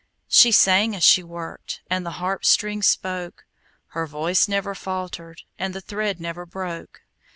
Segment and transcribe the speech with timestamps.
[0.29, 3.45] She sang as she worked, And the harp strings spoke;
[3.89, 7.03] Her voice never faltered, And the thread never broke.